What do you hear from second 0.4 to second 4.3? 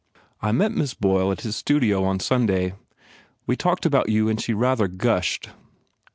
I met Miss Boyle at his studio on Sunday. We talked about you